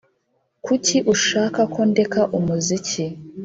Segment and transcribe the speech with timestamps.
[0.65, 3.03] Kuki ushaka ko ndeka umuziki